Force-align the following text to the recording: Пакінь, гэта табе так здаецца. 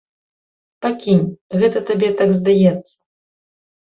Пакінь, 0.85 1.21
гэта 1.63 1.79
табе 1.89 2.09
так 2.21 2.29
здаецца. 2.39 2.93